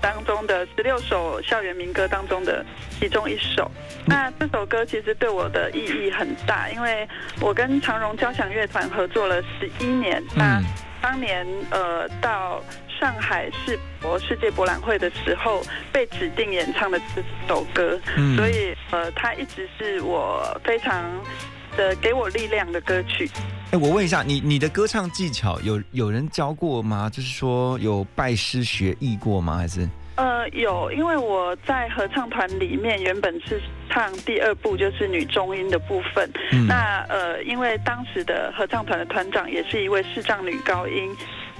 [0.00, 2.64] 当中的十六首校园民歌当中的
[2.98, 3.70] 其中一首。
[4.06, 7.06] 那这首歌其实对我的意义很大，因为
[7.40, 10.22] 我跟长荣交响乐团合作了十一年。
[10.34, 10.62] 那
[11.02, 12.62] 当年呃到
[12.98, 21.04] 上海世博世界博览会的时候，被指定演唱的这首歌，嗯所以呃它一直是我非常
[21.76, 23.28] 的给我力量的歌曲。
[23.72, 27.08] 哎，我问一下，你你的歌唱技巧有有人教过吗？
[27.08, 29.58] 就是说有拜师学艺过吗？
[29.58, 29.88] 还是？
[30.16, 36.28] 呃，有，因为我在合唱团里面原本是唱第二部，就是女中音的部分。
[36.50, 41.08] 嗯那呃，因为当时的合唱团的团长也是一位视障女高音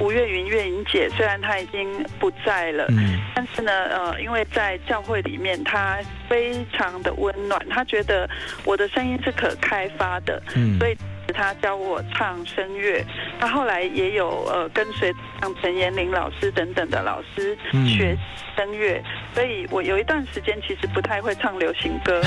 [0.01, 1.89] 吴月云月云姐，虽然她已经
[2.19, 5.99] 不在了，嗯但是呢，呃，因为在教会里面，她
[6.29, 8.29] 非常的温暖，她觉得
[8.65, 10.97] 我的声音是可开发的，嗯所以。
[11.33, 13.05] 他教我唱声乐，
[13.41, 18.17] 他后来也有呃跟随像陈延龄老师等等的老师嗯学
[18.57, 19.03] 声乐，
[19.35, 22.21] 所以我有一段时间其实不太会唱流行歌。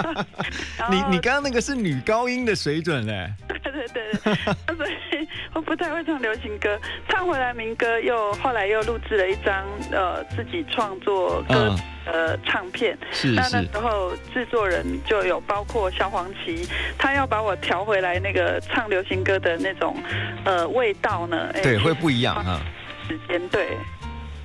[0.90, 3.30] 你你刚刚那个是女高音的水准嘞。
[3.48, 4.12] 对对对
[4.66, 6.78] 对，所以我不太会唱流行歌，
[7.08, 19.96] 唱回来民歌又后来又录制了一张呃自己创作歌嗯呃唱片，那是是那时候制作人就有包括小黄旗，他要把我调回来那个唱流行歌的那种
[20.44, 22.62] 呃味道呢，哎对，会不一样啊。
[23.08, 23.76] 时间对。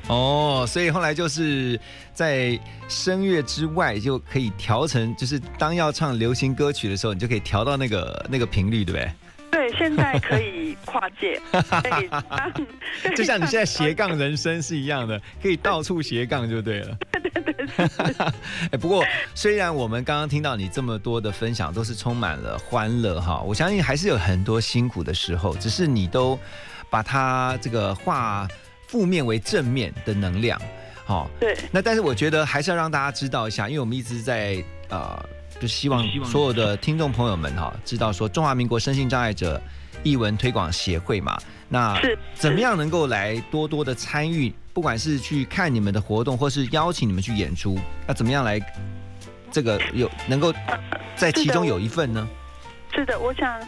[0.08, 1.80] 哦，所以后来就是
[2.12, 2.60] 在
[2.90, 9.10] 声乐之外，就可以调成，就是当要唱流行歌曲的时候，你就可以调到那个那个频率，对不对？
[9.54, 12.52] 对，现在可以跨界， 可以当，
[13.16, 16.98] 就像你现在斜杠人生是一样的，可以到处斜杠就对了。
[18.72, 19.04] 哎，不过
[19.36, 26.40] 虽然我们刚刚听到你这么多的分享，都是充满了欢乐哈，我相信还是有很多辛苦的时候，只是你都
[26.90, 28.48] 把它这个化
[28.88, 30.60] 负面为正面的能量，
[31.06, 31.58] 好、对。
[31.72, 35.24] 那但是我觉得还是要让大家知道一下，因为我们一直在呃，
[35.62, 39.62] 就希望所有的听众朋友们哈、知道说中华民国身心障碍者
[40.02, 41.38] 译文推广协会嘛，
[41.70, 48.60] 那是怎么样能够来多多的参与，不管是去看你们的活动，或是邀请你们去演出，那怎么样来
[49.52, 50.52] 这个有能够
[51.16, 52.28] 在其中有一份呢？
[52.92, 53.62] 是的，我想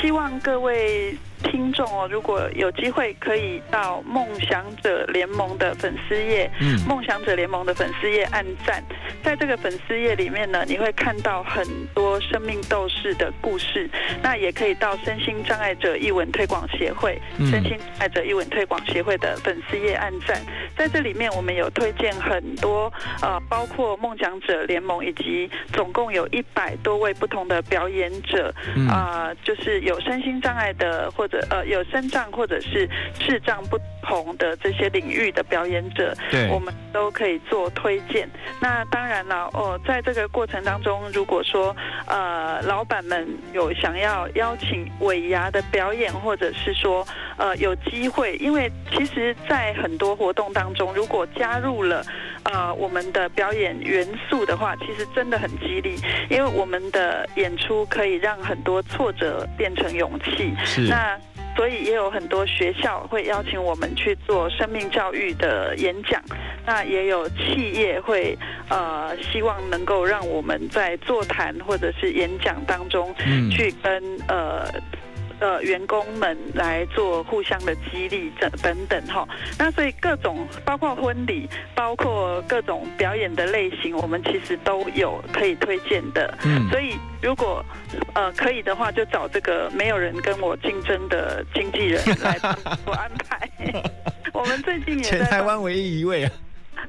[0.00, 1.14] 希望各位
[1.44, 6.78] 听众哦，如果有机会可以到梦想者联盟的粉丝页，嗯。
[6.88, 8.82] 梦想者联盟的粉丝页按赞，
[9.22, 11.64] 在这个粉丝页里面呢，你会看到很
[11.94, 13.88] 多生命斗士的故事。
[14.22, 17.46] 那也可以到身心障碍者译文推广协会、嗯。
[17.50, 20.40] 身心障碍者译文推广协会的粉丝页按赞，
[20.76, 22.92] 在这里面我们有推荐很多
[23.22, 28.88] 呃，包括梦想者联盟以及总共有一百多位不同的表演者，嗯。
[28.88, 38.28] 啊、就是有身心障碍的或者呃有身障或者是智障不同的这些领域的表演者，对我们都可以做推荐。
[38.60, 41.74] 那当然了，哦，在这个过程当中，如果说
[42.06, 47.06] 呃老板们有想要邀请尾牙的表演，或者是说
[47.36, 52.04] 呃有机会，因为其实，在很多活动当中，如果加入了
[52.44, 55.96] 呃我们的表演元素的话，其实真的很激励，
[56.28, 60.54] 因为我们的演出可以让很多挫折变成勇气。
[60.64, 61.18] 是那
[61.56, 66.20] 所以也有很多学校会邀请我们去做生命教育的演讲，
[66.66, 68.36] 那也有企业会
[68.68, 74.68] 呃希望能够让我们在座谈或者是演讲当中嗯去跟呃。
[75.40, 79.26] 呃，员工们来做互相的激励这等等哈，
[79.58, 86.36] 那所以各种包括婚礼，包括各种表演的类型，我们其实都有可以推荐的。
[86.44, 87.64] 嗯所以如果
[88.14, 92.56] 呃可以的话，就找这个没有人跟我竞争的经纪人来帮
[92.86, 93.48] 我安排。
[94.32, 96.32] 我们最近也全在台湾唯一一位啊！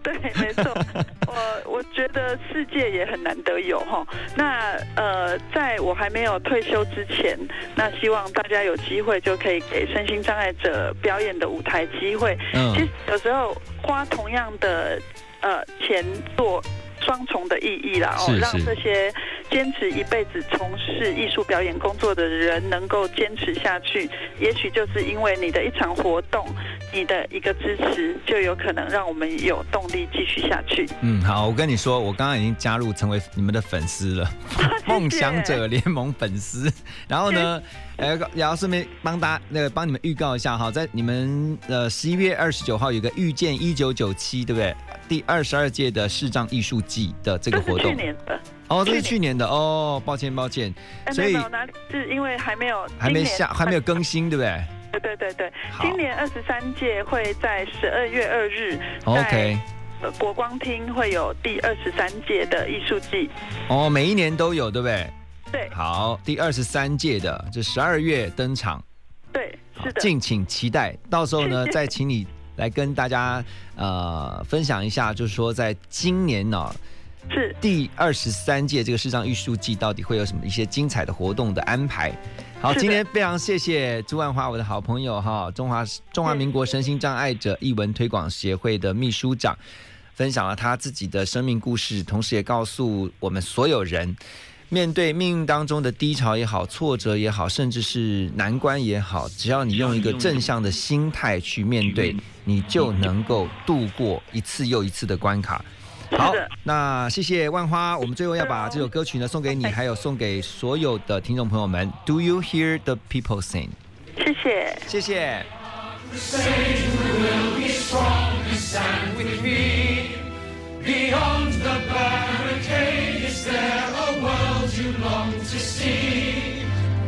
[0.05, 0.71] 对，没错，
[1.27, 4.05] 我我觉得世界也很难得有哈。
[4.37, 7.37] 那呃，在我还没有退休之前，
[7.75, 12.37] 那希望大家有机会就可以给身心障碍者表演的舞台机会。
[12.53, 15.01] 嗯其实有时候花同样的
[15.41, 16.05] 呃钱
[16.37, 16.61] 做。
[17.01, 19.13] 双重的意义啦，哦，让这些
[19.49, 26.45] 坚持一辈子从事艺术表演工作的人能够坚持下去，也许就是因为你的一场活动，
[26.93, 30.87] 你的一个支持，就有可能让我们有动力继续下去。
[31.01, 34.29] 嗯，好，我跟你说，我刚刚已经加入成为你们的粉丝了，
[34.85, 36.71] 梦想者联盟粉丝。
[37.07, 37.61] 然后呢，
[37.97, 44.75] 呃，也要顺便帮大家那个帮你们预告一下哈，在你们呃十一月二十九号有个遇见一九九七，对不对？
[45.07, 47.91] 第二十二届的视障艺术季的这个活动。
[47.91, 48.39] 去年的。
[48.67, 50.73] 哦，这是去年的哦，抱歉抱歉。
[51.11, 54.63] 所以哪里是因为还没有还没下还没有更新，对不对？
[54.91, 59.57] 对对对对，今年二十三届会在十二月二日，OK，
[60.17, 63.29] 国光厅会有第二十三届的艺术季。
[63.67, 65.09] 哦，每一年都有，对不对？
[65.51, 65.69] 对。
[65.71, 68.81] 好，第二十三届的这十二月登场。
[69.33, 69.99] 对，是的。
[69.99, 72.25] 敬请期待，到时候呢再请你
[72.55, 73.43] 来跟大家
[73.75, 76.73] 呃分享一下，就是说在今年呢。
[77.27, 82.15] 是第二十三届这个视障艺术季到底会有什么一些精彩的活动的安排？
[82.61, 85.83] 好，今天非常谢谢朱万华，我的好朋友哈，中华
[86.13, 89.57] 中华民国身心障碍者艺文推广协会的秘书长，
[90.13, 94.15] 分享了他自己的生命故事，同时也告诉我们所有人，
[94.69, 105.63] 面对命运当中的低潮也好、挫折也好，甚至是难关也好，只要你用一个正向的心态去面对，你就能够度过一次又一次的关卡。
[106.11, 107.97] 好，那谢谢万花。
[107.97, 111.91] 我们最后要把这首歌曲呢送给你，还有送给所有的听众朋友们。
[112.05, 113.69] Do you hear the people sing？
[114.17, 115.45] 谢谢，谢谢。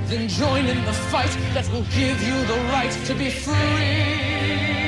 [0.07, 4.86] Then join in the fight that will give you the right to be free.